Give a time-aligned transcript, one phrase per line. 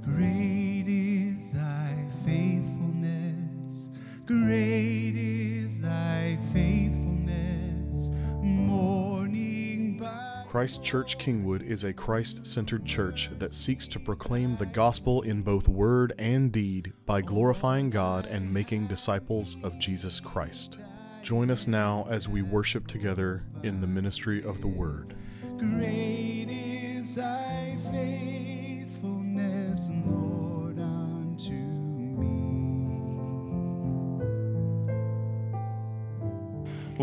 [0.00, 3.90] Great is thy faithfulness.
[4.26, 8.10] Great is thy faithfulness.
[8.40, 14.66] Morning by Christ Church Kingwood is a Christ centered church that seeks to proclaim the
[14.66, 20.78] gospel in both word and deed by glorifying God and making disciples of Jesus Christ.
[21.22, 25.14] Join us now as we worship together in the ministry of the word.
[25.56, 28.31] Great is thy faithfulness,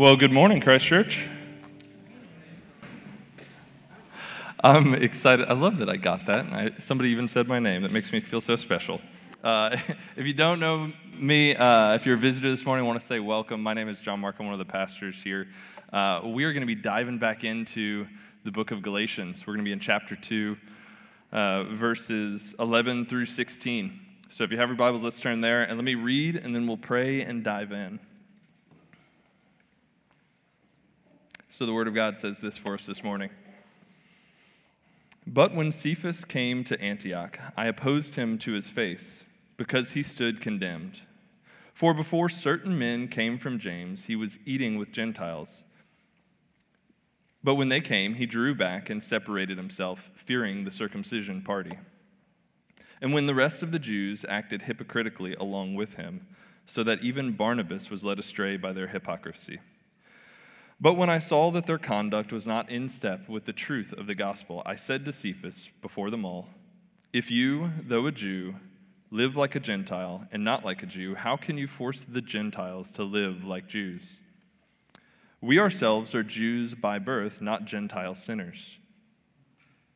[0.00, 1.28] Well, good morning, Christ Church.
[4.64, 5.46] I'm excited.
[5.46, 6.46] I love that I got that.
[6.46, 7.82] I, somebody even said my name.
[7.82, 9.02] That makes me feel so special.
[9.44, 9.76] Uh,
[10.16, 13.04] if you don't know me, uh, if you're a visitor this morning, I want to
[13.04, 13.62] say welcome.
[13.62, 14.36] My name is John Mark.
[14.40, 15.48] I'm one of the pastors here.
[15.92, 18.06] Uh, we are going to be diving back into
[18.42, 19.46] the book of Galatians.
[19.46, 20.56] We're going to be in chapter 2,
[21.30, 24.00] uh, verses 11 through 16.
[24.30, 26.66] So if you have your Bibles, let's turn there and let me read, and then
[26.66, 28.00] we'll pray and dive in.
[31.52, 33.28] So the Word of God says this for us this morning.
[35.26, 39.24] But when Cephas came to Antioch, I opposed him to his face,
[39.56, 41.00] because he stood condemned.
[41.74, 45.64] For before certain men came from James, he was eating with Gentiles.
[47.42, 51.78] But when they came, he drew back and separated himself, fearing the circumcision party.
[53.02, 56.28] And when the rest of the Jews acted hypocritically along with him,
[56.64, 59.58] so that even Barnabas was led astray by their hypocrisy.
[60.80, 64.06] But when I saw that their conduct was not in step with the truth of
[64.06, 66.48] the gospel, I said to Cephas before them all,
[67.12, 68.54] If you, though a Jew,
[69.10, 72.90] live like a Gentile and not like a Jew, how can you force the Gentiles
[72.92, 74.20] to live like Jews?
[75.42, 78.78] We ourselves are Jews by birth, not Gentile sinners.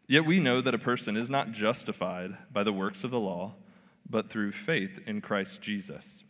[0.06, 3.54] Yet we know that a person is not justified by the works of the law,
[4.08, 6.23] but through faith in Christ Jesus.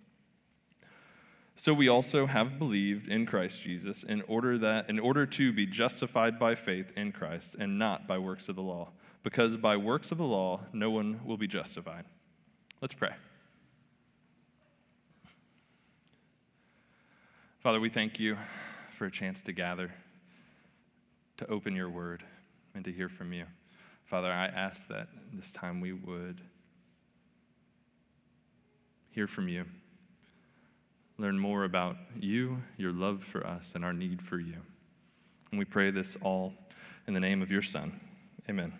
[1.56, 5.66] So we also have believed in Christ Jesus in order that in order to be
[5.66, 8.90] justified by faith in Christ and not by works of the law,
[9.22, 12.04] because by works of the law no one will be justified.
[12.80, 13.12] Let's pray.
[17.60, 18.36] Father, we thank you
[18.98, 19.94] for a chance to gather,
[21.38, 22.22] to open your word,
[22.74, 23.46] and to hear from you.
[24.04, 26.42] Father, I ask that this time we would
[29.10, 29.64] hear from you,
[31.18, 34.56] learn more about you, your love for us, and our need for you.
[35.50, 36.52] And we pray this all
[37.06, 38.00] in the name of your Son.
[38.48, 38.72] Amen.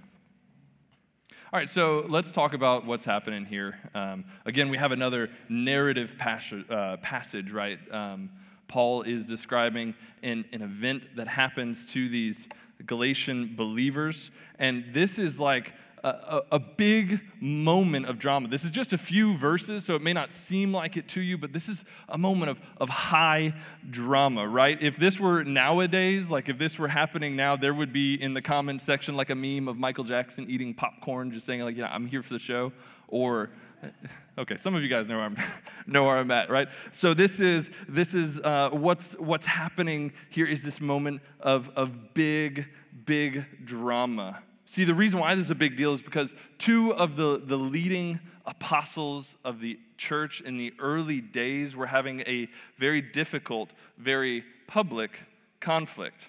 [1.53, 3.79] All right, so let's talk about what's happening here.
[3.95, 7.79] Um, again, we have another narrative passage, uh, passage right?
[7.93, 8.31] Um,
[8.67, 12.49] Paul is describing an, an event that happens to these
[12.85, 14.33] Galatian believers.
[14.59, 15.73] And this is like
[16.09, 18.49] a, a, big moment of drama.
[18.49, 21.39] This is just a few verses, so it may not seem like it to you,
[21.39, 23.55] but this is a moment of, of high
[23.89, 24.81] drama, right?
[24.83, 28.43] If this were nowadays, like if this were happening now, there would be in the
[28.43, 32.07] comment section like a meme of Michael Jackson eating popcorn, just saying, like, yeah, I'm
[32.07, 32.73] here for the show.
[33.09, 33.51] Or
[34.37, 35.37] Okay, some of you guys know where I'm,
[35.87, 36.67] know where I'm at, right?
[36.91, 42.15] So this is this is uh, what's what's happening here is this moment of of
[42.15, 42.67] big
[43.05, 44.43] big drama.
[44.75, 47.57] See, the reason why this is a big deal is because two of the the
[47.57, 54.45] leading apostles of the church in the early days were having a very difficult, very
[54.67, 55.13] public
[55.61, 56.23] conflict.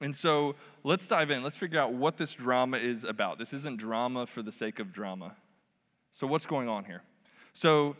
[0.00, 1.44] And so let's dive in.
[1.44, 3.38] Let's figure out what this drama is about.
[3.38, 5.36] This isn't drama for the sake of drama.
[6.12, 7.04] So, what's going on here?
[7.52, 7.94] So,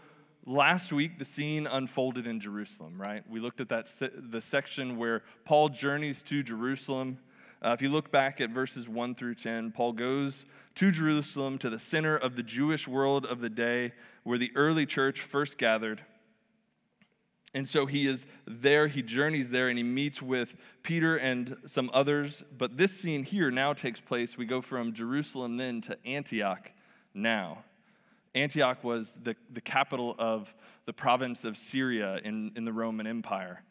[0.47, 3.23] last week the scene unfolded in Jerusalem, right?
[3.29, 7.19] We looked at that se- the section where Paul journeys to Jerusalem.
[7.63, 10.47] Uh, if you look back at verses 1 through 10, Paul goes
[10.77, 13.93] to Jerusalem, to the center of the Jewish world of the day,
[14.23, 16.03] where the early church first gathered.
[17.53, 21.91] And so he is there, he journeys there, and he meets with Peter and some
[21.93, 22.45] others.
[22.57, 24.39] But this scene here now takes place.
[24.39, 26.71] We go from Jerusalem then to Antioch
[27.13, 27.65] now.
[28.35, 30.55] Antioch was the, the capital of
[30.87, 33.63] the province of Syria in, in the Roman Empire.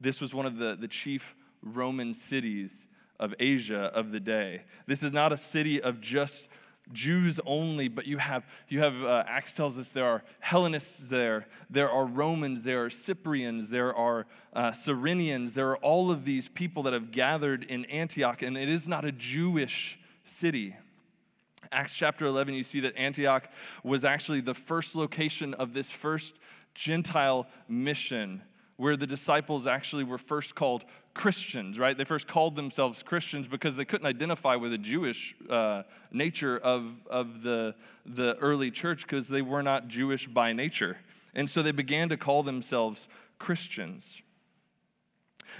[0.00, 2.86] This was one of the, the chief Roman cities
[3.18, 4.62] of Asia of the day.
[4.86, 6.48] This is not a city of just
[6.92, 11.48] Jews only, but you have, you have uh, Acts tells us there are Hellenists there,
[11.68, 16.46] there are Romans, there are Cyprians, there are uh, Cyrenians, there are all of these
[16.46, 20.76] people that have gathered in Antioch, and it is not a Jewish city.
[21.72, 23.48] Acts chapter 11, you see that Antioch
[23.82, 26.34] was actually the first location of this first
[26.74, 28.42] Gentile mission,
[28.76, 30.84] where the disciples actually were first called
[31.14, 31.96] Christians, right?
[31.96, 36.92] They first called themselves Christians because they couldn't identify with the Jewish uh, nature of,
[37.08, 37.74] of the,
[38.04, 40.98] the early church because they were not Jewish by nature.
[41.34, 43.08] And so they began to call themselves
[43.38, 44.20] Christians.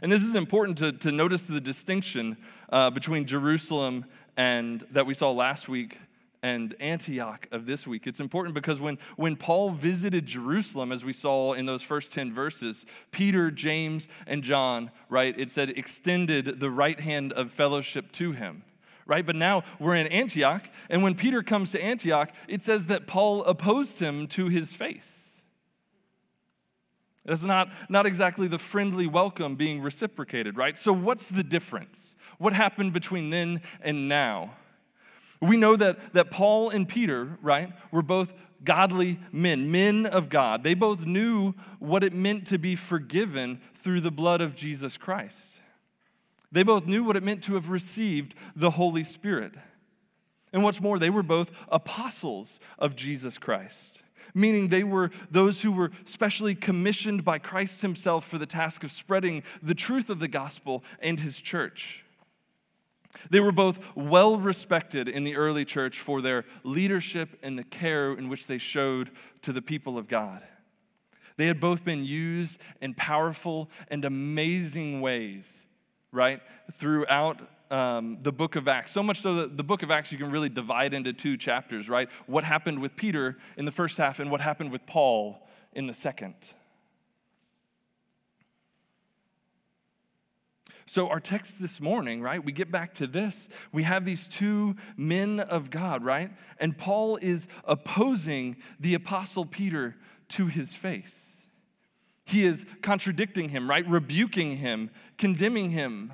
[0.02, 2.36] And this is important to, to notice the distinction
[2.70, 4.04] uh, between Jerusalem
[4.36, 5.98] and that we saw last week
[6.42, 8.06] and Antioch of this week.
[8.06, 12.32] It's important because when, when Paul visited Jerusalem, as we saw in those first 10
[12.32, 18.32] verses, Peter, James, and John, right, it said extended the right hand of fellowship to
[18.32, 18.62] him.
[19.06, 23.06] Right, but now we're in Antioch, and when Peter comes to Antioch, it says that
[23.06, 25.26] Paul opposed him to his face.
[27.24, 30.76] It's not, not exactly the friendly welcome being reciprocated, right?
[30.76, 32.15] So, what's the difference?
[32.38, 34.52] What happened between then and now?
[35.40, 38.32] We know that, that Paul and Peter, right, were both
[38.64, 40.64] godly men, men of God.
[40.64, 45.52] They both knew what it meant to be forgiven through the blood of Jesus Christ.
[46.50, 49.54] They both knew what it meant to have received the Holy Spirit.
[50.52, 54.00] And what's more, they were both apostles of Jesus Christ
[54.36, 58.92] meaning they were those who were specially commissioned by Christ Himself for the task of
[58.92, 62.04] spreading the truth of the gospel and His church.
[63.30, 68.12] They were both well respected in the early church for their leadership and the care
[68.12, 69.10] in which they showed
[69.42, 70.42] to the people of God.
[71.36, 75.66] They had both been used in powerful and amazing ways,
[76.12, 76.40] right,
[76.72, 77.40] throughout
[77.70, 78.92] um, the book of Acts.
[78.92, 81.88] So much so that the book of Acts you can really divide into two chapters,
[81.88, 82.08] right?
[82.26, 85.94] What happened with Peter in the first half and what happened with Paul in the
[85.94, 86.34] second.
[90.88, 93.48] So, our text this morning, right, we get back to this.
[93.72, 96.30] We have these two men of God, right?
[96.58, 99.96] And Paul is opposing the Apostle Peter
[100.28, 101.48] to his face.
[102.24, 103.86] He is contradicting him, right?
[103.88, 106.12] Rebuking him, condemning him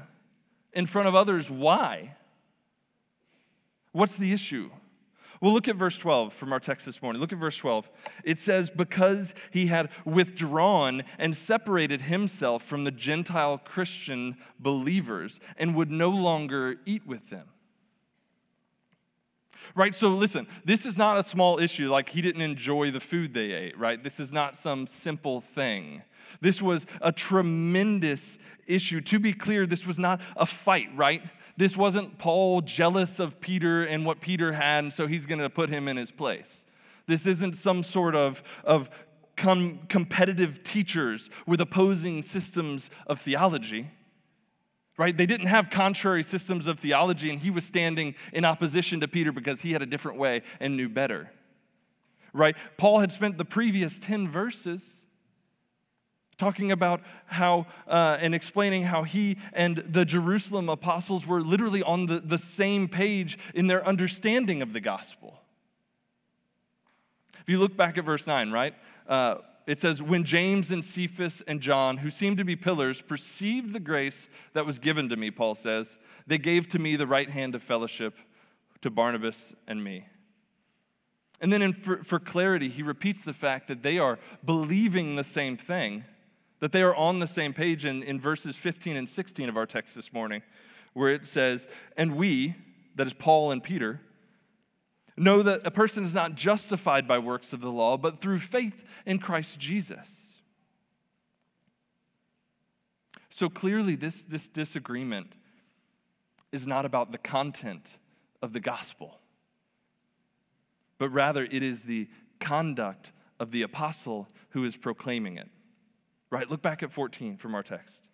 [0.72, 1.50] in front of others.
[1.50, 2.16] Why?
[3.92, 4.70] What's the issue?
[5.42, 7.20] Well, look at verse 12 from our text this morning.
[7.20, 7.90] Look at verse 12.
[8.22, 15.74] It says, Because he had withdrawn and separated himself from the Gentile Christian believers and
[15.74, 17.48] would no longer eat with them.
[19.74, 19.96] Right?
[19.96, 23.50] So listen, this is not a small issue like he didn't enjoy the food they
[23.50, 24.00] ate, right?
[24.00, 26.02] This is not some simple thing.
[26.40, 28.38] This was a tremendous
[28.68, 29.00] issue.
[29.00, 31.22] To be clear, this was not a fight, right?
[31.56, 35.50] This wasn't Paul jealous of Peter and what Peter had, and so he's going to
[35.50, 36.64] put him in his place.
[37.06, 38.88] This isn't some sort of, of
[39.36, 43.90] com- competitive teachers with opposing systems of theology.
[44.98, 45.16] Right?
[45.16, 49.32] They didn't have contrary systems of theology, and he was standing in opposition to Peter
[49.32, 51.30] because he had a different way and knew better.
[52.32, 52.56] Right?
[52.76, 55.01] Paul had spent the previous 10 verses
[56.38, 62.06] talking about how uh, and explaining how he and the Jerusalem apostles were literally on
[62.06, 65.40] the, the same page in their understanding of the gospel.
[67.40, 68.74] If you look back at verse 9, right?
[69.08, 69.36] Uh,
[69.66, 73.80] it says, When James and Cephas and John, who seemed to be pillars, perceived the
[73.80, 75.96] grace that was given to me, Paul says,
[76.26, 78.16] they gave to me the right hand of fellowship
[78.80, 80.06] to Barnabas and me.
[81.40, 85.24] And then, in, for, for clarity, he repeats the fact that they are believing the
[85.24, 86.04] same thing
[86.62, 89.66] that they are on the same page in, in verses 15 and 16 of our
[89.66, 90.42] text this morning,
[90.92, 91.66] where it says,
[91.96, 92.54] And we,
[92.94, 94.00] that is Paul and Peter,
[95.16, 98.84] know that a person is not justified by works of the law, but through faith
[99.04, 100.38] in Christ Jesus.
[103.28, 105.32] So clearly, this, this disagreement
[106.52, 107.94] is not about the content
[108.40, 109.18] of the gospel,
[110.96, 115.48] but rather it is the conduct of the apostle who is proclaiming it.
[116.32, 116.50] Right?
[116.50, 118.08] Look back at 14 from our text.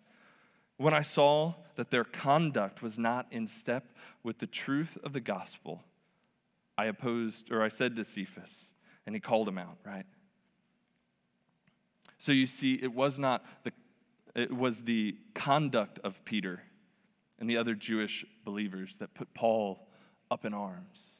[0.75, 3.85] When I saw that their conduct was not in step
[4.23, 5.85] with the truth of the gospel,
[6.77, 8.73] I opposed, or I said to Cephas,
[9.05, 10.05] and he called him out, right?
[12.17, 13.71] So you see, it was not the,
[14.35, 16.63] it was the conduct of Peter
[17.39, 19.87] and the other Jewish believers that put Paul
[20.29, 21.11] up in arms.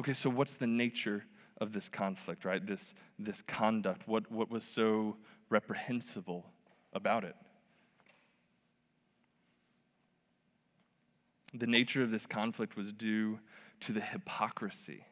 [0.00, 1.24] Okay, so what's the nature
[1.60, 2.64] of this conflict, right?
[2.64, 5.16] This, this conduct, what, what was so
[5.50, 6.46] reprehensible
[6.92, 7.36] about it?
[11.52, 13.40] The nature of this conflict was due
[13.80, 15.04] to the hypocrisy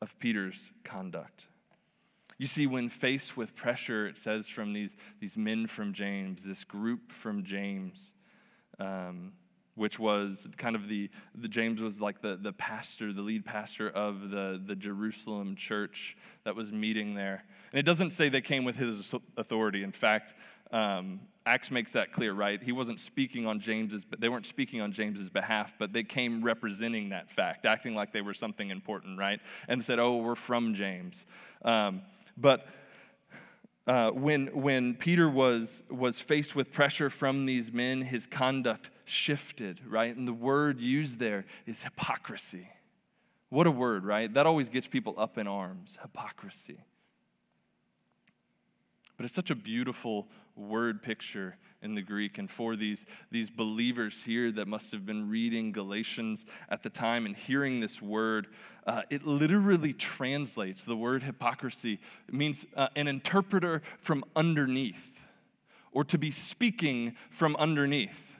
[0.00, 1.46] of Peter's conduct.
[2.36, 6.64] You see, when faced with pressure, it says from these, these men from James, this
[6.64, 8.12] group from James,
[8.78, 9.32] um,
[9.74, 13.88] which was kind of the, the James was like the, the pastor, the lead pastor
[13.88, 17.44] of the, the Jerusalem church that was meeting there.
[17.72, 19.82] And it doesn't say they came with his authority.
[19.82, 20.34] In fact,
[20.70, 22.62] um, Acts makes that clear, right?
[22.62, 26.42] He wasn't speaking on James's, but they weren't speaking on James's behalf, but they came
[26.42, 29.40] representing that fact, acting like they were something important, right?
[29.68, 31.26] And said, "Oh, we're from James."
[31.62, 32.00] Um,
[32.36, 32.66] but
[33.86, 39.80] uh, when when Peter was was faced with pressure from these men, his conduct shifted,
[39.86, 40.14] right?
[40.14, 42.68] And the word used there is hypocrisy.
[43.48, 44.32] What a word, right?
[44.32, 45.98] That always gets people up in arms.
[46.02, 46.78] Hypocrisy.
[49.16, 52.38] But it's such a beautiful word picture in the Greek.
[52.38, 57.26] And for these, these believers here that must have been reading Galatians at the time
[57.26, 58.48] and hearing this word,
[58.86, 62.00] uh, it literally translates the word hypocrisy.
[62.26, 65.20] It means uh, an interpreter from underneath,
[65.92, 68.33] or to be speaking from underneath.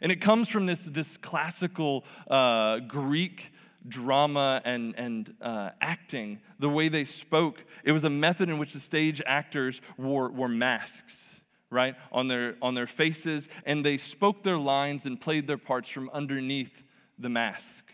[0.00, 3.52] And it comes from this, this classical uh, Greek
[3.86, 7.64] drama and, and uh, acting, the way they spoke.
[7.84, 11.32] It was a method in which the stage actors wore, wore masks
[11.72, 15.88] right, on their, on their faces, and they spoke their lines and played their parts
[15.88, 16.82] from underneath
[17.18, 17.90] the mask.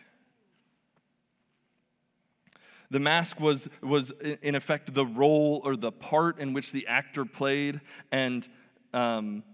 [2.91, 7.25] The mask was, was in effect, the role or the part in which the actor
[7.25, 7.81] played,
[8.11, 8.49] and
[8.93, 9.45] um,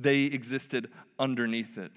[0.00, 1.92] they existed underneath it.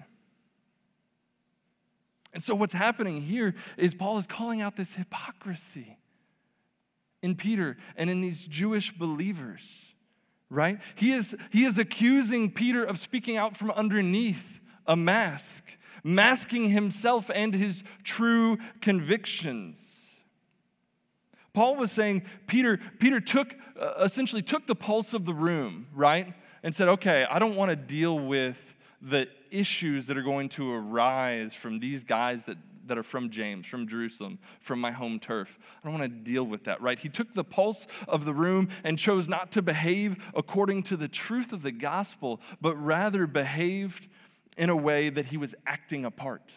[2.32, 5.98] And so, what's happening here is Paul is calling out this hypocrisy
[7.22, 9.92] in Peter and in these Jewish believers
[10.52, 10.78] right?
[10.94, 15.64] He is, he is accusing Peter of speaking out from underneath a mask,
[16.04, 19.88] masking himself and his true convictions.
[21.54, 26.34] Paul was saying Peter, Peter took, uh, essentially took the pulse of the room, right?
[26.62, 30.72] And said, okay, I don't want to deal with the issues that are going to
[30.72, 35.58] arise from these guys that that are from James, from Jerusalem, from my home turf.
[35.82, 36.98] I don't want to deal with that, right?
[36.98, 41.08] He took the pulse of the room and chose not to behave according to the
[41.08, 44.08] truth of the gospel, but rather behaved
[44.56, 46.56] in a way that he was acting a part.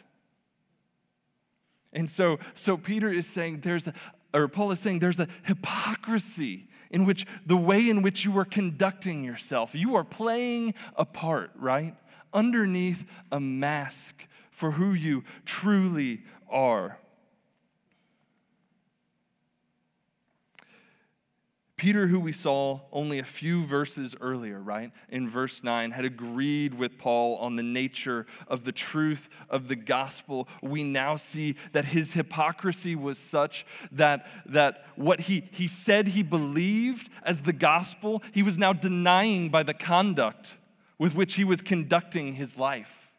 [1.94, 3.94] And so, so Peter is saying there's a,
[4.34, 8.46] or Paul is saying there's a hypocrisy in which the way in which you are
[8.46, 11.94] conducting yourself, you are playing a part, right?
[12.34, 16.98] Underneath a mask for who you truly are.
[21.78, 26.74] Peter, who we saw only a few verses earlier, right, in verse 9, had agreed
[26.74, 30.48] with Paul on the nature of the truth of the gospel.
[30.64, 36.24] We now see that his hypocrisy was such that, that what he, he said he
[36.24, 40.56] believed as the gospel, he was now denying by the conduct
[40.98, 43.12] with which he was conducting his life.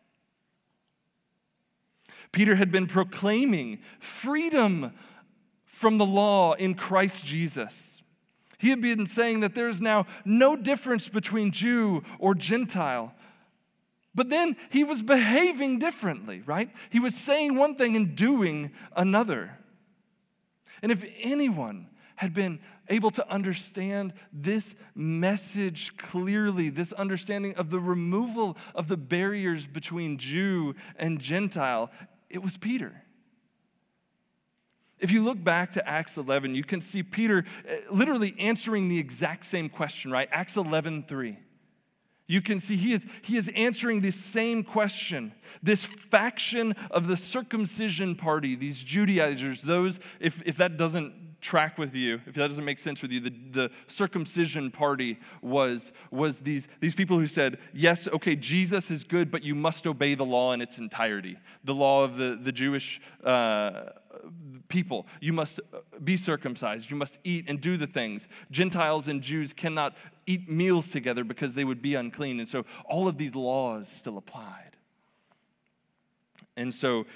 [2.32, 4.94] Peter had been proclaiming freedom
[5.66, 7.95] from the law in Christ Jesus.
[8.58, 13.14] He had been saying that there's now no difference between Jew or Gentile.
[14.14, 16.70] But then he was behaving differently, right?
[16.88, 19.58] He was saying one thing and doing another.
[20.82, 27.80] And if anyone had been able to understand this message clearly, this understanding of the
[27.80, 31.90] removal of the barriers between Jew and Gentile,
[32.30, 33.02] it was Peter.
[34.98, 38.98] If you look back to Acts 11, you can see Peter eh, literally answering the
[38.98, 40.28] exact same question, right?
[40.32, 41.38] Acts 11, 3.
[42.28, 45.32] You can see he is, he is answering this same question.
[45.62, 51.94] This faction of the circumcision party, these Judaizers, those, if, if that doesn't track with
[51.94, 56.66] you, if that doesn't make sense with you, the, the circumcision party was, was these,
[56.80, 60.52] these people who said, yes, okay, Jesus is good, but you must obey the law
[60.52, 61.36] in its entirety.
[61.62, 63.90] The law of the, the Jewish uh,
[64.68, 65.06] people.
[65.20, 66.90] You must uh, be circumcised.
[66.90, 68.28] You must eat and do the things.
[68.50, 69.96] Gentiles and Jews cannot
[70.26, 72.40] eat meals together because they would be unclean.
[72.40, 74.76] And so all of these laws still applied.
[76.56, 77.06] And so,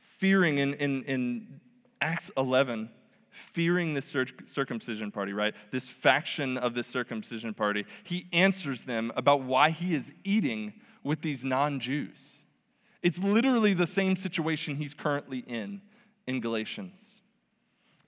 [0.00, 1.60] fearing in, in, in
[2.00, 2.90] Acts 11,
[3.30, 5.54] fearing the circumcision party, right?
[5.70, 11.22] This faction of the circumcision party, he answers them about why he is eating with
[11.22, 12.38] these non Jews.
[13.02, 15.80] It's literally the same situation he's currently in
[16.30, 16.96] in Galatians.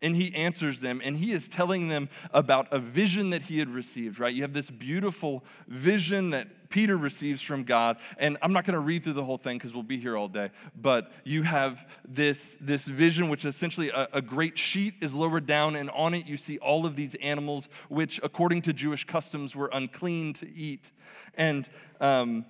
[0.00, 3.69] And he answers them, and he is telling them about a vision that he had
[3.69, 4.35] received, right?
[4.35, 7.99] You have this beautiful vision that Peter receives from God.
[8.19, 10.26] And I'm not going to read through the whole thing because we'll be here all
[10.26, 10.50] day.
[10.75, 15.76] But you have this, this vision, which essentially a, a great sheet is lowered down,
[15.76, 19.71] and on it you see all of these animals, which according to Jewish customs were
[19.73, 20.91] unclean to eat.
[21.35, 21.69] And
[22.00, 22.45] um,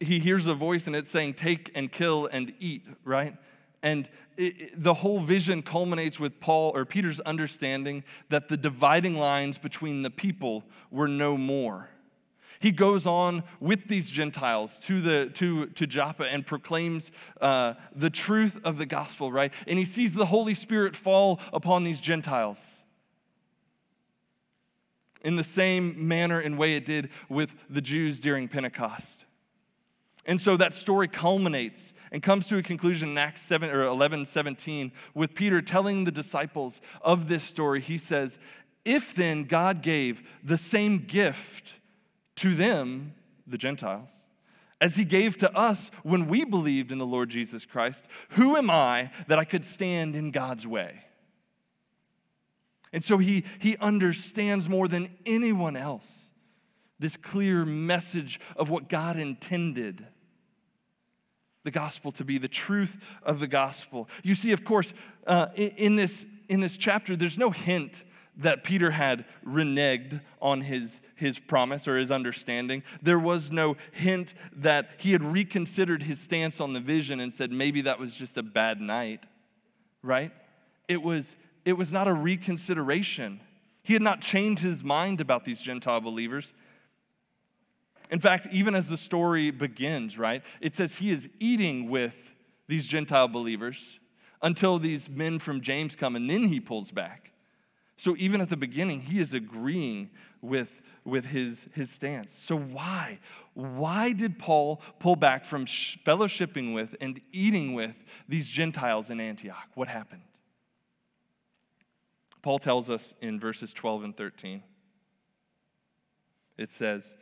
[0.00, 3.36] he hears a voice, and it's saying, Take and kill and eat, right?
[3.82, 9.16] And it, it, the whole vision culminates with Paul or Peter's understanding that the dividing
[9.16, 11.90] lines between the people were no more.
[12.60, 18.10] He goes on with these Gentiles to, the, to, to Joppa and proclaims uh, the
[18.10, 19.52] truth of the gospel, right?
[19.66, 22.58] And he sees the Holy Spirit fall upon these Gentiles
[25.22, 29.24] in the same manner and way it did with the Jews during Pentecost.
[30.28, 34.26] And so that story culminates and comes to a conclusion in Acts 7 or 11,
[34.26, 37.80] 17, with Peter telling the disciples of this story.
[37.80, 38.38] He says,
[38.84, 41.72] If then God gave the same gift
[42.36, 43.14] to them,
[43.46, 44.10] the Gentiles,
[44.82, 48.68] as he gave to us when we believed in the Lord Jesus Christ, who am
[48.68, 51.06] I that I could stand in God's way?
[52.92, 56.32] And so he, he understands more than anyone else
[56.98, 60.06] this clear message of what God intended
[61.68, 64.08] the gospel to be, the truth of the gospel.
[64.22, 64.94] You see, of course,
[65.26, 68.04] uh, in, in, this, in this chapter, there's no hint
[68.38, 72.82] that Peter had reneged on his, his promise or his understanding.
[73.02, 77.52] There was no hint that he had reconsidered his stance on the vision and said
[77.52, 79.24] maybe that was just a bad night,
[80.02, 80.32] right?
[80.86, 83.40] It was, it was not a reconsideration.
[83.82, 86.54] He had not changed his mind about these Gentile believers.
[88.10, 92.32] In fact, even as the story begins, right, it says he is eating with
[92.66, 93.98] these Gentile believers
[94.42, 97.32] until these men from James come and then he pulls back.
[97.96, 100.10] So even at the beginning, he is agreeing
[100.40, 102.38] with, with his, his stance.
[102.38, 103.18] So why?
[103.54, 109.66] Why did Paul pull back from fellowshipping with and eating with these Gentiles in Antioch?
[109.74, 110.22] What happened?
[112.40, 114.62] Paul tells us in verses 12 and 13.
[116.56, 117.14] It says,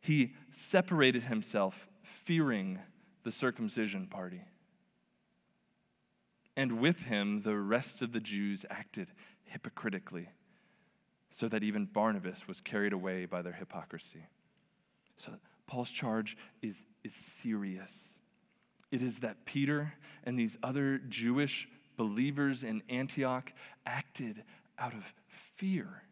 [0.00, 2.80] He separated himself, fearing
[3.22, 4.42] the circumcision party.
[6.56, 9.12] And with him, the rest of the Jews acted
[9.44, 10.30] hypocritically,
[11.30, 14.26] so that even Barnabas was carried away by their hypocrisy.
[15.16, 15.32] So,
[15.66, 18.14] Paul's charge is, is serious.
[18.90, 23.52] It is that Peter and these other Jewish believers in Antioch
[23.86, 24.42] acted
[24.78, 26.02] out of fear.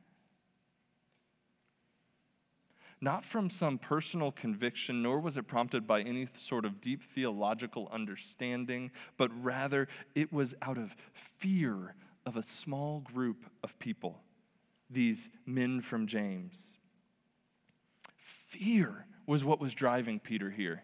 [3.00, 7.88] Not from some personal conviction, nor was it prompted by any sort of deep theological
[7.92, 11.94] understanding, but rather it was out of fear
[12.26, 14.20] of a small group of people,
[14.90, 16.60] these men from James.
[18.16, 20.82] Fear was what was driving Peter here.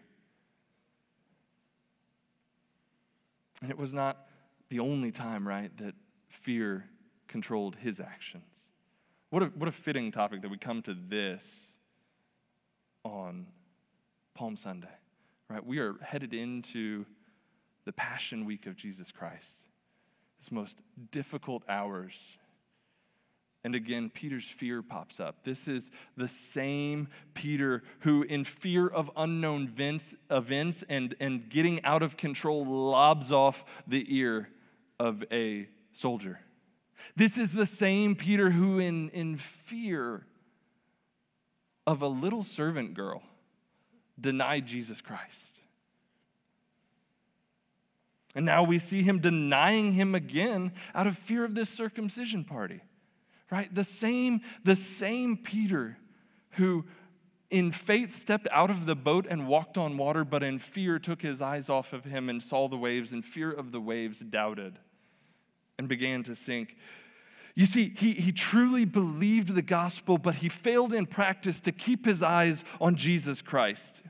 [3.61, 4.27] And it was not
[4.69, 5.95] the only time, right, that
[6.29, 6.85] fear
[7.27, 8.43] controlled his actions.
[9.31, 11.74] What a, what a fitting topic that we come to this
[13.05, 13.45] on
[14.33, 14.87] Palm Sunday,
[15.49, 15.65] right?
[15.65, 17.05] We are headed into
[17.85, 19.59] the Passion Week of Jesus Christ,
[20.39, 20.75] this most
[21.11, 22.37] difficult hours.
[23.63, 25.43] And again, Peter's fear pops up.
[25.43, 31.83] This is the same Peter who, in fear of unknown events, events and, and getting
[31.83, 34.49] out of control, lobs off the ear
[34.99, 36.39] of a soldier.
[37.15, 40.25] This is the same Peter who, in, in fear
[41.87, 43.23] of a little servant girl,
[44.19, 45.59] denied Jesus Christ.
[48.35, 52.81] And now we see him denying him again out of fear of this circumcision party.
[53.49, 53.73] Right?
[53.73, 55.97] The same, the same Peter
[56.51, 56.85] who
[57.49, 61.21] in faith stepped out of the boat and walked on water, but in fear took
[61.21, 64.79] his eyes off of him and saw the waves, and fear of the waves doubted
[65.77, 66.75] and began to sink.
[67.55, 72.05] You see, he, he truly believed the gospel, but he failed in practice to keep
[72.05, 74.01] his eyes on Jesus Christ.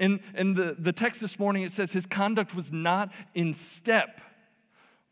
[0.00, 4.20] In, in the, the text this morning, it says his conduct was not in step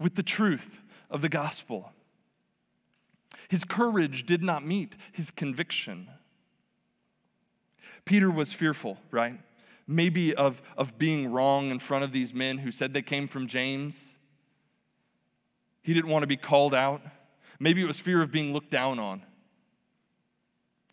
[0.01, 1.93] with the truth of the gospel.
[3.49, 6.09] His courage did not meet his conviction.
[8.05, 9.39] Peter was fearful, right?
[9.87, 13.47] Maybe of, of being wrong in front of these men who said they came from
[13.47, 14.17] James.
[15.83, 17.03] He didn't want to be called out.
[17.59, 19.23] Maybe it was fear of being looked down on,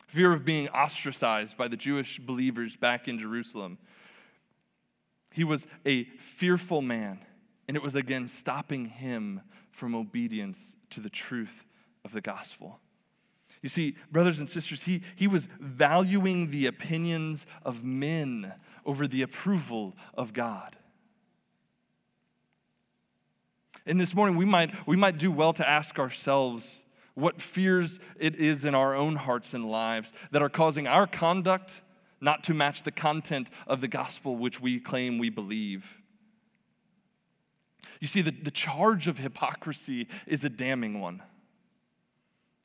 [0.06, 3.78] fear of being ostracized by the Jewish believers back in Jerusalem.
[5.30, 7.20] He was a fearful man,
[7.66, 11.64] and it was again stopping him from obedience to the truth
[12.04, 12.80] of the gospel.
[13.62, 18.52] You see, brothers and sisters, he, he was valuing the opinions of men
[18.84, 20.76] over the approval of God.
[23.88, 26.82] And this morning, we might, we might do well to ask ourselves
[27.14, 31.80] what fears it is in our own hearts and lives that are causing our conduct
[32.20, 36.02] not to match the content of the gospel which we claim we believe.
[37.98, 41.22] You see, the, the charge of hypocrisy is a damning one.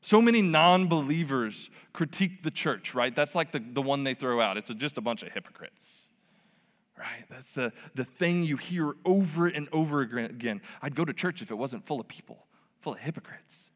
[0.02, 3.16] So many non believers critique the church, right?
[3.16, 4.58] That's like the, the one they throw out.
[4.58, 6.03] It's a, just a bunch of hypocrites,
[7.04, 7.26] right?
[7.30, 10.62] That's the, the thing you hear over and over again.
[10.82, 12.48] I'd go to church if it wasn't full of people,
[12.80, 13.70] full of hypocrites,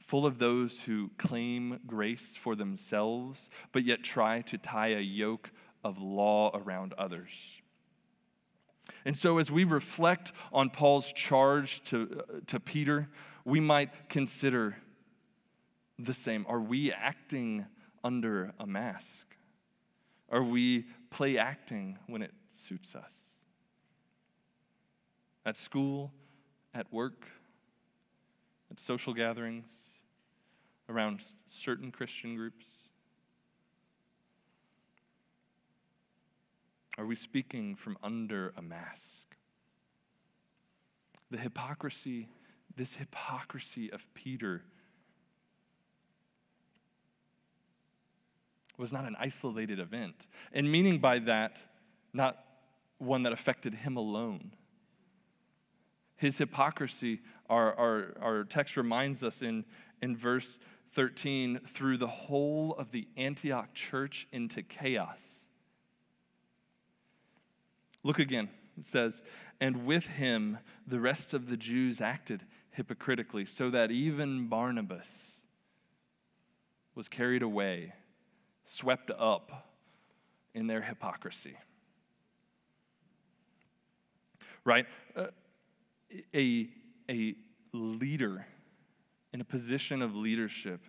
[0.00, 5.52] full of those who claim grace for themselves, but yet try to tie a yoke
[5.84, 7.30] of law around others.
[9.04, 13.08] And so, as we reflect on Paul's charge to, uh, to Peter,
[13.44, 14.78] we might consider
[15.98, 16.44] the same.
[16.48, 17.66] Are we acting
[18.02, 19.27] under a mask?
[20.30, 23.12] Are we play acting when it suits us?
[25.46, 26.12] At school,
[26.74, 27.26] at work,
[28.70, 29.70] at social gatherings,
[30.88, 32.66] around certain Christian groups?
[36.98, 39.36] Are we speaking from under a mask?
[41.30, 42.28] The hypocrisy,
[42.74, 44.64] this hypocrisy of Peter
[48.78, 50.26] was not an isolated event.
[50.52, 51.56] And meaning by that,
[52.12, 52.38] not
[52.98, 54.52] one that affected him alone.
[56.16, 59.64] His hypocrisy, our, our, our text reminds us in,
[60.00, 60.58] in verse
[60.94, 65.48] 13, threw the whole of the Antioch church into chaos.
[68.02, 68.48] Look again.
[68.78, 69.20] It says,
[69.60, 75.42] And with him the rest of the Jews acted hypocritically, so that even Barnabas
[76.94, 77.92] was carried away,
[78.68, 79.72] swept up
[80.54, 81.56] in their hypocrisy.
[84.62, 84.84] Right?
[85.16, 85.28] Uh,
[86.34, 86.68] a,
[87.08, 87.34] a
[87.72, 88.46] leader
[89.32, 90.82] in a position of leadership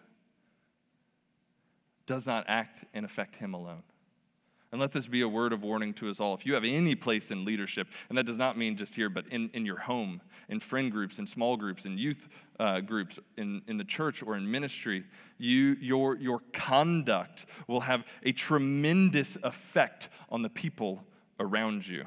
[2.05, 3.83] does not act and affect him alone.
[4.71, 6.35] And let this be a word of warning to us all.
[6.35, 9.27] If you have any place in leadership, and that does not mean just here, but
[9.29, 12.29] in, in your home, in friend groups, in small groups, in youth
[12.59, 15.05] uh, groups, in, in the church or in ministry,
[15.39, 21.03] you, your, your conduct will have a tremendous effect on the people
[21.39, 22.05] around you.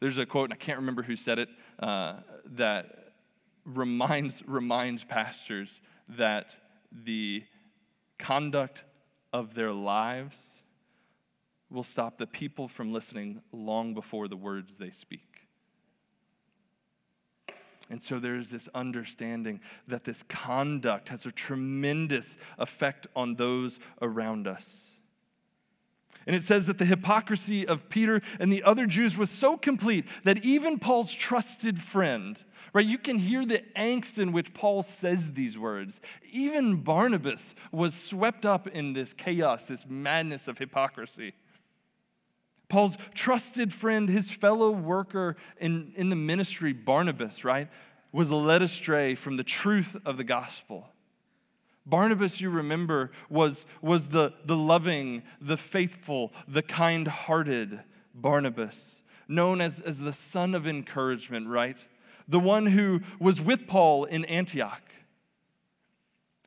[0.00, 1.48] There's a quote, and I can't remember who said it,
[1.80, 3.12] uh, that
[3.66, 6.56] reminds, reminds pastors that
[6.90, 7.44] the
[8.16, 8.84] conduct
[9.34, 10.57] of their lives
[11.70, 15.48] will stop the people from listening long before the words they speak.
[17.90, 24.46] And so there's this understanding that this conduct has a tremendous effect on those around
[24.46, 24.88] us.
[26.26, 30.04] And it says that the hypocrisy of Peter and the other Jews was so complete
[30.24, 32.38] that even Paul's trusted friend,
[32.74, 36.00] right, you can hear the angst in which Paul says these words.
[36.30, 41.32] Even Barnabas was swept up in this chaos, this madness of hypocrisy.
[42.68, 47.68] Paul's trusted friend, his fellow worker in, in the ministry, Barnabas, right,
[48.12, 50.88] was led astray from the truth of the gospel.
[51.86, 57.80] Barnabas, you remember, was, was the, the loving, the faithful, the kind hearted
[58.14, 61.78] Barnabas, known as, as the son of encouragement, right?
[62.28, 64.82] The one who was with Paul in Antioch.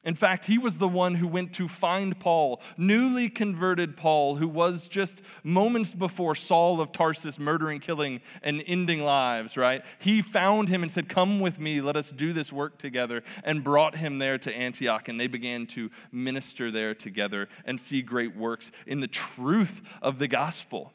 [0.03, 4.47] In fact, he was the one who went to find Paul, newly converted Paul, who
[4.47, 9.83] was just moments before Saul of Tarsus murdering, killing, and ending lives, right?
[9.99, 13.63] He found him and said, Come with me, let us do this work together, and
[13.63, 15.07] brought him there to Antioch.
[15.07, 20.17] And they began to minister there together and see great works in the truth of
[20.17, 20.93] the gospel.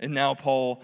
[0.00, 0.82] And now, Paul,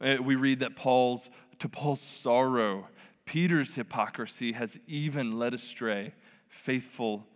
[0.00, 1.28] eh, we read that Paul's,
[1.58, 2.88] to Paul's sorrow,
[3.28, 6.14] Peter's hypocrisy has even led astray
[6.48, 7.26] faithful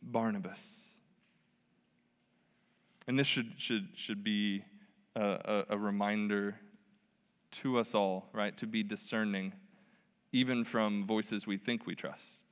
[0.00, 0.84] Barnabas.
[3.08, 4.62] And this should, should, should be
[5.16, 6.54] a, a, a reminder
[7.50, 8.56] to us all, right?
[8.58, 9.52] To be discerning,
[10.30, 12.44] even from voices we think we trust,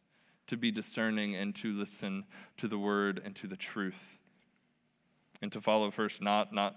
[0.48, 2.24] to be discerning and to listen
[2.56, 4.18] to the word and to the truth.
[5.40, 6.74] And to follow first not, not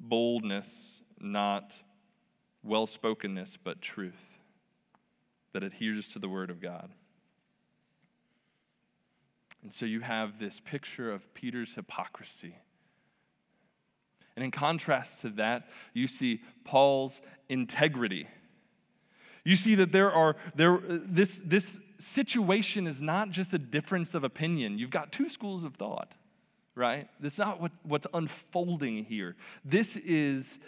[0.00, 1.80] boldness, not
[2.64, 4.27] well spokenness, but truth
[5.58, 6.90] that adheres to the Word of God.
[9.60, 12.54] And so you have this picture of Peter's hypocrisy.
[14.36, 18.28] And in contrast to that, you see Paul's integrity.
[19.42, 24.22] You see that there are there this this situation is not just a difference of
[24.22, 24.78] opinion.
[24.78, 26.12] You've got two schools of thought,
[26.76, 27.08] right?
[27.18, 29.34] That's not what, what's unfolding here.
[29.64, 30.60] This is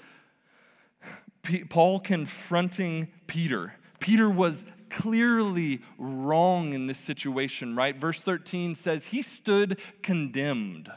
[1.43, 7.97] P- Paul confronting Peter Peter was clearly wrong in this situation, right?
[7.97, 10.91] Verse 13 says, He stood condemned.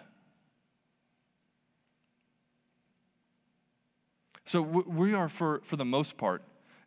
[4.45, 6.43] So we are, for, for the most part,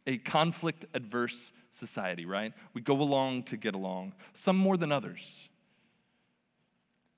[0.07, 2.53] a conflict adverse society, right?
[2.75, 5.49] We go along to get along, some more than others.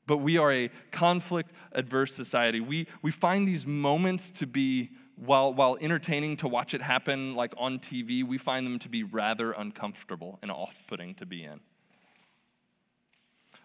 [0.07, 2.61] But we are a conflict adverse society.
[2.61, 7.53] We, we find these moments to be, while, while entertaining to watch it happen, like
[7.57, 11.61] on TV, we find them to be rather uncomfortable and off putting to be in.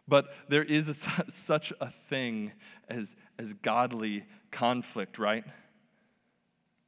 [0.08, 0.94] But there is a,
[1.32, 2.54] such a thing
[2.90, 5.44] as, as godly conflict, right?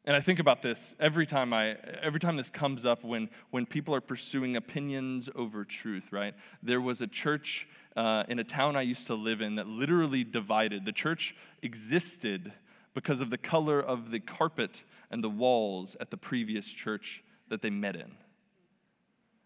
[0.07, 3.65] And I think about this every time I every time this comes up when when
[3.65, 6.35] people are pursuing opinions over truth, right?
[6.61, 10.23] There was a church uh, in a town I used to live in that literally
[10.23, 10.85] divided.
[10.85, 12.53] The church existed
[12.95, 14.81] because of the color of the carpet
[15.11, 18.13] and the walls at the previous church that they met in.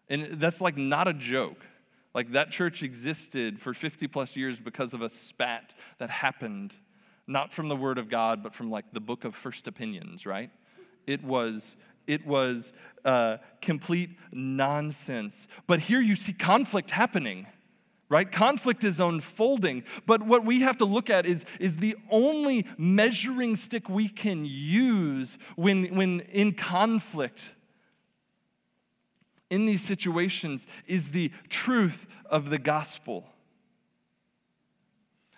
[0.08, 1.66] And that's like not a joke.
[2.14, 6.74] Like that church existed for 50 plus years because of a spat that happened,
[7.26, 10.50] not from the Word of God, but from like the book of First Opinions, right?
[11.06, 12.72] It was it was
[13.04, 15.46] uh, complete nonsense.
[15.68, 17.46] But here you see conflict happening,
[18.10, 18.30] right?
[18.30, 19.84] Conflict is unfolding.
[20.04, 24.44] But what we have to look at is, is the only measuring stick we can
[24.44, 27.50] use when, when in conflict
[29.48, 33.26] in these situations is the truth of the gospel.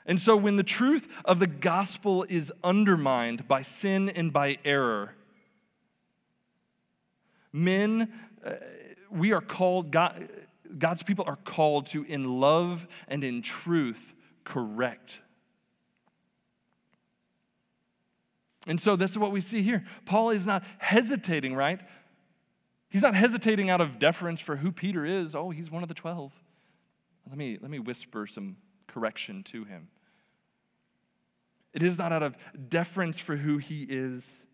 [0.04, 5.14] And so, when the truth of the gospel is undermined by sin and by error,
[7.52, 8.12] men,
[8.44, 8.54] uh,
[9.10, 10.28] we are called, God,
[10.78, 15.20] God's people are called to, in love and in truth, correct.
[18.66, 19.84] And so, this is what we see here.
[20.04, 21.80] Paul is not hesitating, right?
[22.88, 25.34] He's not hesitating out of deference for who Peter is.
[25.34, 26.32] Oh, he's one of the 12.
[27.28, 28.56] Let me, let me whisper some
[28.86, 29.88] correction to him.
[31.72, 32.36] It is not out of
[32.68, 34.44] deference for who he is.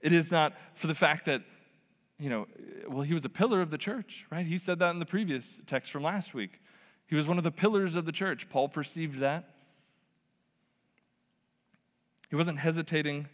[0.00, 1.42] It is not for the fact that,
[2.18, 4.46] you know, uh, well, he was a pillar of the church, right?
[4.46, 6.60] He said that in the previous text from last week.
[7.06, 8.48] He was one of the pillars of the church.
[8.48, 9.50] Paul perceived that.
[12.28, 13.28] He wasn't hesitating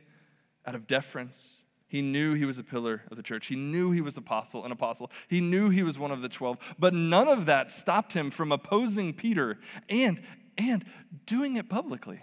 [0.66, 1.62] out of deference.
[1.88, 3.46] He knew he was a pillar of the church.
[3.46, 5.10] He knew he was apostle, an apostle.
[5.28, 6.58] He knew he was one of the 12.
[6.78, 10.22] But none of that stopped him from opposing Peter and
[10.58, 10.84] and
[11.24, 12.20] doing it publicly.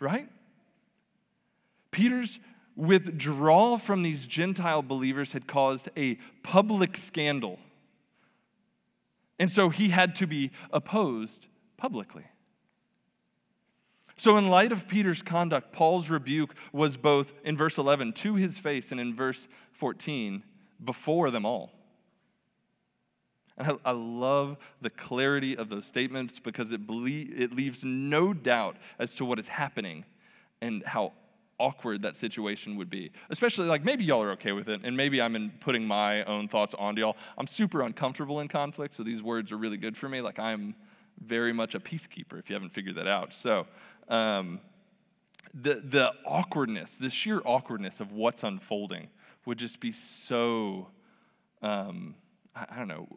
[0.00, 0.28] Right?
[1.90, 2.38] Peter's
[2.76, 7.58] withdrawal from these Gentile believers had caused a public scandal.
[9.38, 12.24] And so he had to be opposed publicly.
[14.16, 18.58] So, in light of Peter's conduct, Paul's rebuke was both in verse 11 to his
[18.58, 20.44] face and in verse 14
[20.84, 21.72] before them all.
[23.56, 29.14] And I, love the clarity of those statements because it, it leaves no doubt as
[29.16, 30.04] to what is happening
[30.60, 31.12] and how
[31.58, 33.12] awkward that situation would be.
[33.30, 36.48] Especially like maybe y'all are okay with it, and maybe I'm in putting my own
[36.48, 37.16] thoughts onto y'all.
[37.38, 40.20] I'm super uncomfortable in conflict, so these words are really good for me.
[40.20, 40.74] Like I'm
[41.20, 43.32] very much a peacekeeper if you haven't figured that out.
[43.32, 43.66] So
[44.08, 44.60] um,
[45.52, 49.08] the, the awkwardness, the sheer awkwardness of what's unfolding
[49.46, 50.88] would just be so,
[51.62, 52.14] um,
[52.54, 53.08] I, I don't know,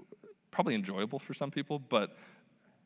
[0.51, 2.17] probably enjoyable for some people, but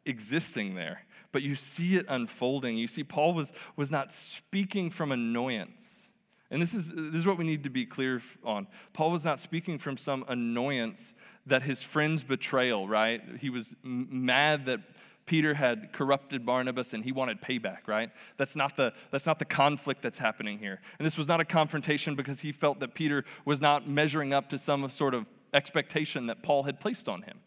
[0.06, 1.06] existing there.
[1.32, 2.78] But you see it unfolding.
[2.78, 6.10] You see, Paul was, was not speaking from annoyance.
[6.50, 8.67] And this is, this is what we need to be clear on.
[8.94, 11.13] Paul was not speaking from some annoyance
[11.46, 13.22] that his friend's betrayal, right?
[13.39, 14.82] He was mad that
[15.26, 18.12] Peter had corrupted Barnabas and he wanted payback, right?
[18.36, 20.82] That's not, the, that's not the conflict that's happening here.
[21.00, 24.50] And this was not a confrontation because he felt that Peter was not measuring up
[24.50, 27.39] to some sort of expectation that Paul had placed on him.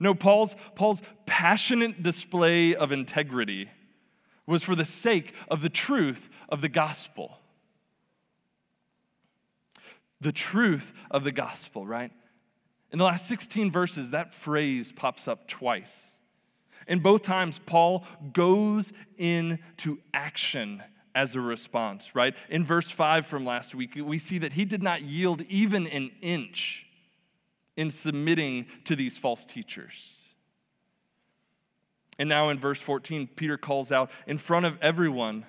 [0.00, 3.70] No, Paul's, Paul's passionate display of integrity
[4.46, 7.38] was for the sake of the truth of the gospel.
[10.20, 12.12] The truth of the gospel, right?
[12.92, 16.16] In the last 16 verses, that phrase pops up twice.
[16.86, 20.82] And both times, Paul goes into action
[21.14, 22.34] as a response, right?
[22.50, 26.10] In verse 5 from last week, we see that he did not yield even an
[26.20, 26.83] inch
[27.76, 30.14] in submitting to these false teachers.
[32.18, 35.44] And now in verse 14, Peter calls out in front of everyone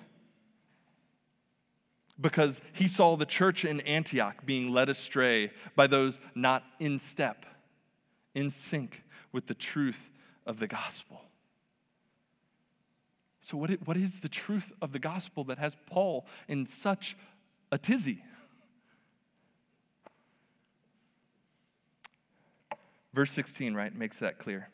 [2.20, 7.46] because he saw the church in Antioch being led astray by those not in step,
[8.34, 10.10] in sync with the truth
[10.46, 11.22] of the gospel.
[13.42, 17.16] So, what, is the truth of the gospel that has Paul in such
[17.72, 18.24] a tizzy?
[23.16, 24.68] Verse 16, right, makes that clear.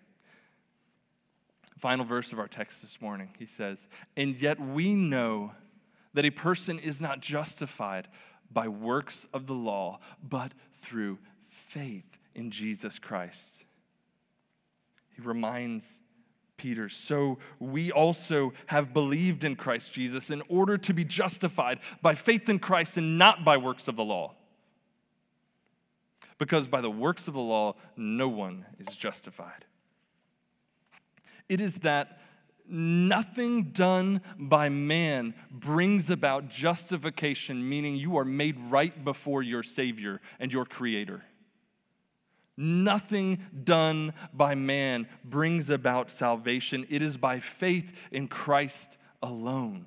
[1.77, 3.29] Final verse of our text this morning.
[3.37, 5.51] He says, And yet we know
[6.15, 8.07] that a person is not justified
[8.51, 13.63] by works of the law, but through faith in Jesus Christ.
[15.15, 15.99] He reminds
[16.57, 22.15] Peter, so we also have believed in Christ Jesus in order to be justified by
[22.15, 24.33] faith in Christ and not by works of the law.
[26.41, 29.63] Because by the works of the law, no one is justified.
[31.47, 32.19] It is that
[32.67, 40.19] nothing done by man brings about justification, meaning you are made right before your Savior
[40.39, 41.23] and your Creator.
[42.57, 46.87] Nothing done by man brings about salvation.
[46.89, 49.85] It is by faith in Christ alone.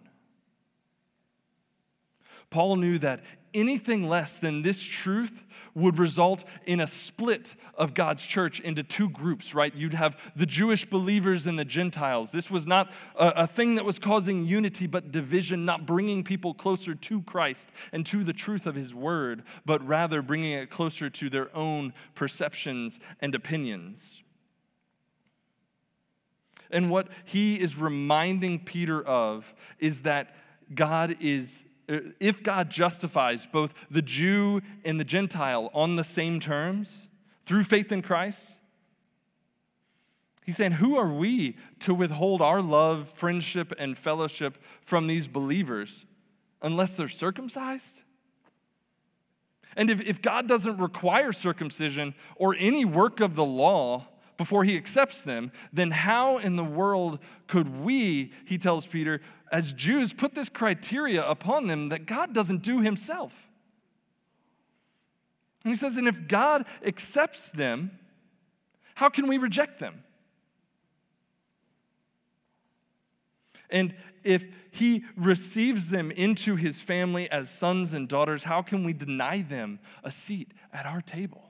[2.50, 8.24] Paul knew that anything less than this truth would result in a split of God's
[8.24, 9.74] church into two groups, right?
[9.74, 12.30] You'd have the Jewish believers and the Gentiles.
[12.30, 16.54] This was not a, a, thing that was causing unity, but division, not bringing people
[16.54, 21.10] closer to Christ and to the truth of his word, but rather bringing it closer
[21.10, 24.22] to their own perceptions and opinions.
[26.70, 30.34] And what he is reminding Peter of is that
[30.74, 36.40] God is Uh, if God justifies both the Jew and the Gentile on the same
[36.40, 37.08] terms
[37.44, 38.56] through faith in Christ,
[40.44, 46.06] he's saying, Who are we to withhold our love, friendship, and fellowship from these believers
[46.62, 48.00] unless they're circumcised?
[49.76, 54.76] And if, if God doesn't require circumcision or any work of the law before he
[54.76, 59.20] accepts them, then how in the world could we, he tells Peter,
[59.54, 63.46] as Jews, put this criteria upon them that God doesn't do himself.
[65.62, 67.92] And he says, and if God accepts them,
[68.96, 70.02] how can we reject them?
[73.70, 78.92] And if he receives them into his family as sons and daughters, how can we
[78.92, 81.43] deny them a seat at our table?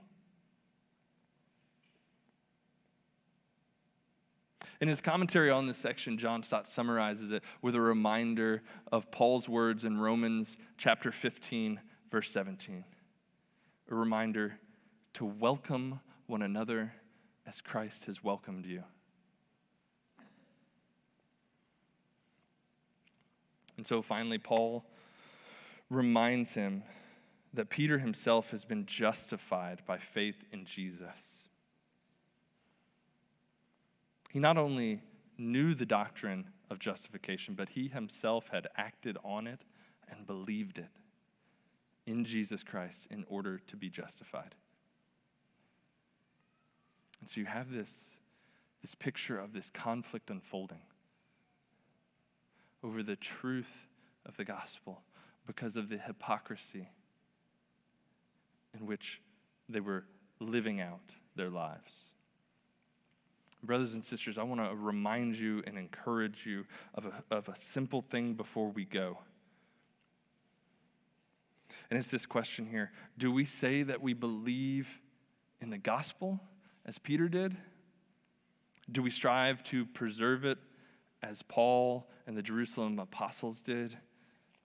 [4.85, 9.49] In his commentary on this section, John Stott summarizes it with a reminder of Paul's
[9.49, 12.85] words in Romans chapter 15, verse 17.
[13.91, 14.59] A reminder
[15.15, 16.93] to welcome one another
[17.47, 18.85] as Christ has welcomed you.
[23.79, 24.85] And so finally, Paul
[25.89, 26.83] reminds him
[27.55, 31.34] that Peter himself has been justified by faith in Jesus.
[34.35, 35.01] He not only
[35.39, 39.61] knew the doctrine of justification, but he himself had acted on it
[40.09, 40.91] and believed it
[42.05, 44.57] in Jesus Christ in order to be justified.
[47.21, 48.17] And so you have this,
[48.83, 50.83] this picture of this conflict unfolding
[52.83, 53.87] over the truth
[54.27, 55.03] of the gospel
[55.47, 56.89] because of the hypocrisy
[58.77, 59.23] in which
[59.69, 60.07] they were
[60.41, 62.14] living out their lives.
[63.65, 67.57] Brothers and sisters, I want to remind you and encourage you of a, of a
[67.57, 69.19] simple thing before we go.
[71.91, 75.01] And it's this question here Do we say that we believe
[75.61, 76.41] in the gospel
[76.85, 77.57] as Peter did?
[78.91, 80.59] Do we strive to preserve it
[81.23, 83.97] as Paul and the Jerusalem apostles did,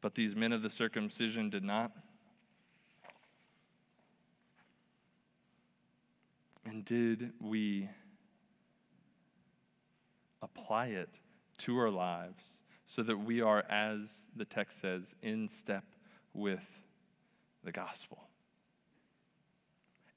[0.02, 1.92] but these men of the circumcision did not?
[6.66, 7.90] And did we
[10.42, 11.10] apply it
[11.60, 15.84] to our lives so that we are, as the text says, in step
[16.34, 16.82] with
[17.64, 18.24] the gospel.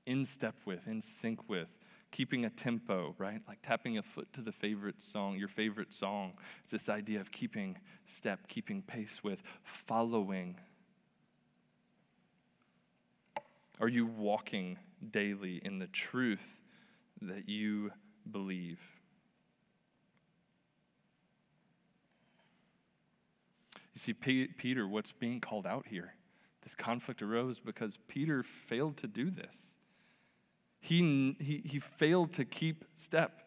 [0.07, 1.69] In step with, in sync with,
[2.11, 3.41] keeping a tempo, right?
[3.47, 6.35] Like tapping a foot to the favorite song, your favorite song.
[6.63, 10.59] It's this idea of keeping step, keeping pace with, following.
[13.81, 14.79] Are you walking
[15.11, 16.61] daily in the truth
[17.21, 17.93] that you
[18.31, 18.79] believe?
[23.95, 26.15] You see, P- Peter, what's being called out here?
[26.63, 29.75] This conflict arose because Peter failed to do this.
[30.81, 33.43] He, he, he failed to keep step.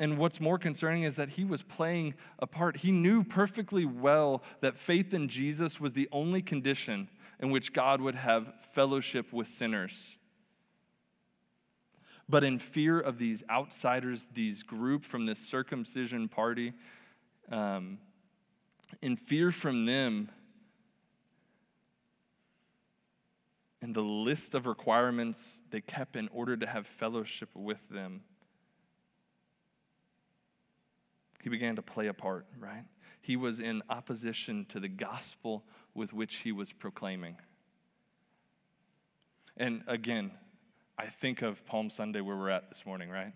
[0.00, 2.78] And what's more concerning is that he was playing a part.
[2.78, 7.08] He knew perfectly well that faith in Jesus was the only condition
[7.40, 10.16] in which God would have fellowship with sinners.
[12.28, 16.74] But in fear of these outsiders, these group from this circumcision party,
[17.50, 17.98] um,
[19.02, 20.30] in fear from them
[23.80, 28.22] and the list of requirements they kept in order to have fellowship with them,
[31.42, 32.84] he began to play a part, right?
[33.28, 35.62] he was in opposition to the gospel
[35.94, 37.36] with which he was proclaiming.
[39.54, 40.30] And again,
[40.96, 43.34] I think of Palm Sunday where we're at this morning, right?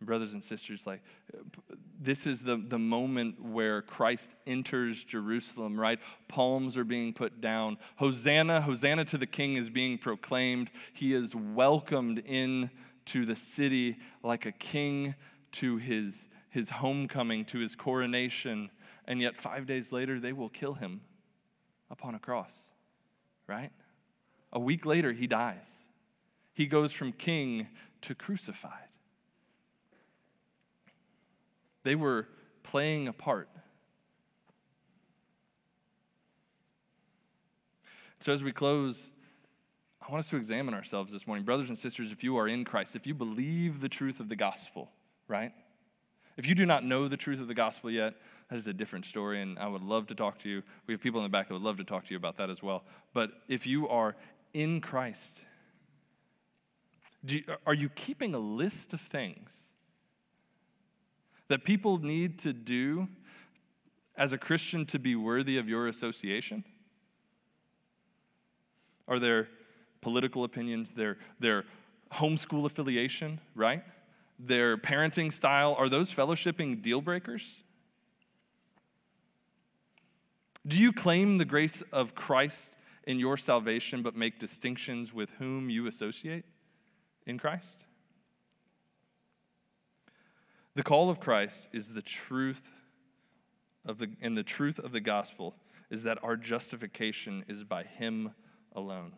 [0.00, 1.02] Brothers and sisters, like
[2.00, 5.98] this is the, the moment where Christ enters Jerusalem, right?
[6.28, 7.78] Palms are being put down.
[7.96, 10.70] Hosanna, Hosanna to the King is being proclaimed.
[10.92, 12.70] He is welcomed in
[13.06, 15.14] to the city like a king
[15.52, 18.70] to his, his homecoming, to his coronation.
[19.06, 21.02] And yet, five days later, they will kill him
[21.90, 22.54] upon a cross,
[23.46, 23.70] right?
[24.52, 25.68] A week later, he dies.
[26.54, 27.68] He goes from king
[28.02, 28.83] to crucified.
[31.84, 32.26] They were
[32.62, 33.48] playing a part.
[38.20, 39.12] So, as we close,
[40.00, 41.44] I want us to examine ourselves this morning.
[41.44, 44.36] Brothers and sisters, if you are in Christ, if you believe the truth of the
[44.36, 44.90] gospel,
[45.28, 45.52] right?
[46.36, 48.14] If you do not know the truth of the gospel yet,
[48.50, 50.62] that is a different story, and I would love to talk to you.
[50.86, 52.50] We have people in the back that would love to talk to you about that
[52.50, 52.84] as well.
[53.12, 54.16] But if you are
[54.52, 55.42] in Christ,
[57.26, 59.70] you, are you keeping a list of things
[61.48, 63.08] that people need to do
[64.16, 66.64] as a Christian to be worthy of your association?
[69.06, 69.48] Are there
[70.00, 71.64] political opinions, their, their
[72.12, 73.82] homeschool affiliation, right?
[74.38, 77.62] Their parenting style, are those fellowshipping deal breakers?
[80.66, 82.70] Do you claim the grace of Christ
[83.06, 86.44] in your salvation but make distinctions with whom you associate
[87.26, 87.84] in Christ?
[90.74, 92.72] The call of Christ is the truth
[93.86, 95.54] of the, and the truth of the gospel
[95.90, 98.32] is that our justification is by Him
[98.74, 99.12] alone.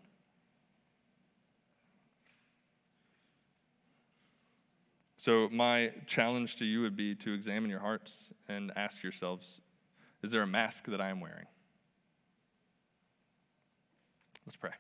[5.17, 9.61] So, my challenge to you would be to examine your hearts and ask yourselves
[10.23, 11.47] is there a mask that I am wearing?
[14.45, 14.71] Let's pray.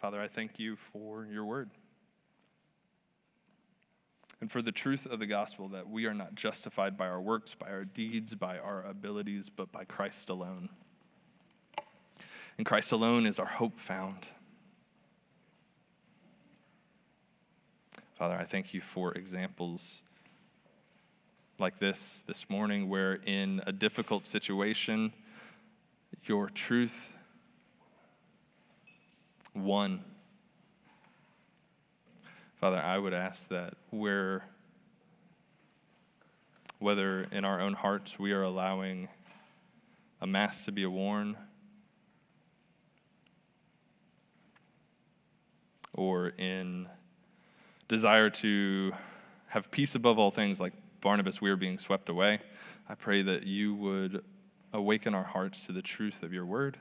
[0.00, 1.68] Father, I thank you for your word
[4.40, 7.54] and for the truth of the gospel that we are not justified by our works,
[7.54, 10.70] by our deeds, by our abilities, but by Christ alone.
[12.56, 14.24] In Christ alone is our hope found.
[18.14, 20.00] Father, I thank you for examples
[21.58, 25.12] like this this morning, where in a difficult situation,
[26.24, 27.12] your truth
[29.52, 30.04] one.
[32.60, 34.44] Father, I would ask that where,
[36.78, 39.08] whether in our own hearts we are allowing
[40.20, 41.36] a mask to be worn,
[45.92, 46.86] or in
[47.88, 48.92] desire to
[49.48, 52.40] have peace above all things, like Barnabas, we are being swept away.
[52.88, 54.22] I pray that you would
[54.72, 56.78] awaken our hearts to the truth of your word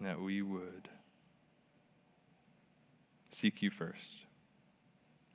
[0.00, 0.88] and that we would
[3.30, 4.24] seek you first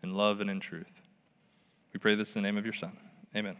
[0.04, 1.02] in love and in truth.
[1.94, 2.98] We pray this in the name of your Son.
[3.36, 3.56] Amen.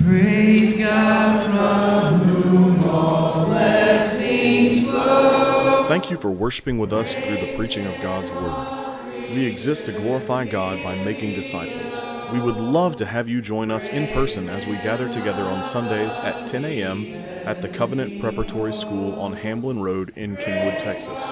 [0.00, 5.86] Praise God from whom all blessings flow.
[5.88, 8.89] Thank you for worshiping with us through the preaching of God's Word.
[9.30, 12.02] We exist to glorify God by making disciples.
[12.32, 15.62] We would love to have you join us in person as we gather together on
[15.62, 17.06] Sundays at 10 a.m.
[17.46, 21.30] at the Covenant Preparatory School on Hamblen Road in Kingwood, Texas.